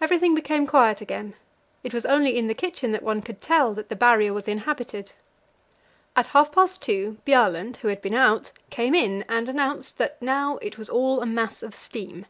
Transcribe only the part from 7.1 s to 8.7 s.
Bjaaland, who had been out,